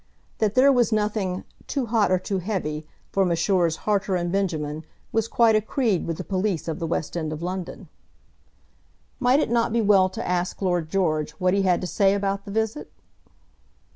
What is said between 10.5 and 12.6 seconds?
Lord George what he had to say about the